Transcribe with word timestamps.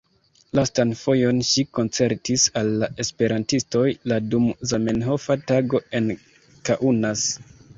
Lastan 0.59 0.93
fojon 1.01 1.41
ŝi 1.49 1.63
koncertis 1.79 2.45
al 2.61 2.71
la 2.83 2.89
esperantistoj 3.05 3.85
la 4.13 4.19
dum 4.33 4.49
Zamenhofa 4.73 5.39
Tago 5.53 5.83
en 6.01 6.11
Kaunas. 6.71 7.29